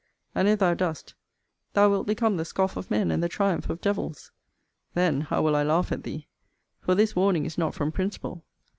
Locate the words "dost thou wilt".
0.73-2.07